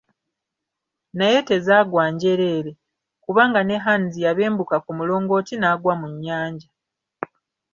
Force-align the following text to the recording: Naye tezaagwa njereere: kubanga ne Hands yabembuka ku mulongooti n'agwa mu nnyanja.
Naye 1.17 1.39
tezaagwa 1.47 2.03
njereere: 2.13 2.71
kubanga 3.23 3.59
ne 3.63 3.77
Hands 3.85 4.13
yabembuka 4.25 4.75
ku 4.85 4.91
mulongooti 4.97 5.53
n'agwa 5.57 5.93
mu 6.01 6.07
nnyanja. 6.13 6.69